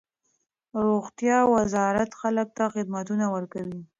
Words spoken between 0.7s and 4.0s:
روغتیا وزارت خلک ته خدمتونه ورکوي.